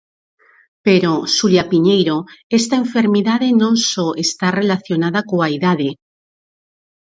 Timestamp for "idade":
5.57-5.89